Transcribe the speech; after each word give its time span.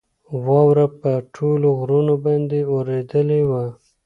واوره 0.45 0.85
په 1.01 1.11
ټولو 1.35 1.67
غرو 1.79 2.15
باندې 2.25 2.59
ورېدلې 2.73 3.41
وه. 3.49 3.65